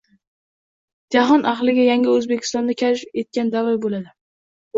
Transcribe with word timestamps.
Jahon 1.15 1.45
ahliga 1.51 1.83
Yangi 1.89 2.09
O‘zbekistonni 2.15 2.77
kashf 2.81 3.21
etgan 3.25 3.53
davr 3.59 3.79
bo‘ldi. 3.87 4.03